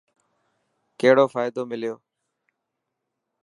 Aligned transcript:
ڪهڙو 0.99 1.25
فائدو 1.33 1.61
مليو؟ 1.69 1.93